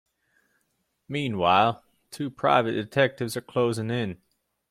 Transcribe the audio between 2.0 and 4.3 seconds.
two private detectives are closing in.